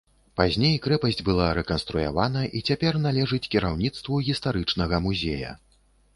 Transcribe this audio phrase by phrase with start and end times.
[0.39, 5.55] Пазней крэпасць была рэканструявана і цяпер належыць кіраўніцтву гістарычнага музея.